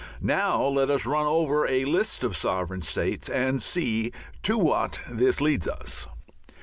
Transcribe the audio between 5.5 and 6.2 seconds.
us.